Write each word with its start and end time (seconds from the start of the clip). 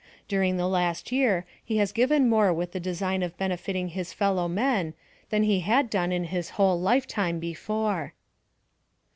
During 0.27 0.57
the 0.57 0.67
last 0.67 1.11
yejr 1.11 1.43
he 1.63 1.75
lias 1.75 1.93
ffiven 1.93 2.27
more 2.27 2.51
with 2.51 2.71
the 2.71 2.81
desigfu 2.81 3.23
of 3.23 3.37
benefittinof 3.37 3.89
his 3.91 4.13
fellow 4.13 4.47
men 4.47 4.95
than 5.29 5.43
he 5.43 5.59
had 5.59 5.91
done 5.91 6.11
in 6.11 6.23
his 6.23 6.49
whole 6.57 6.81
life 6.81 7.05
tune 7.05 7.39
before. 7.39 8.13